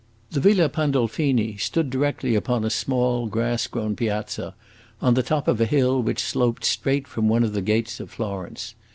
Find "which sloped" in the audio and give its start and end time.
6.01-6.65